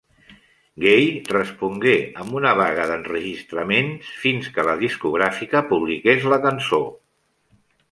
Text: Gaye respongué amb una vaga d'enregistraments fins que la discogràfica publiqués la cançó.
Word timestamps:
Gaye 0.83 1.11
respongué 1.35 1.93
amb 2.23 2.37
una 2.39 2.53
vaga 2.61 2.87
d'enregistraments 2.93 4.09
fins 4.23 4.49
que 4.57 4.67
la 4.71 4.77
discogràfica 4.81 5.65
publiqués 5.75 6.29
la 6.35 6.43
cançó. 6.49 6.83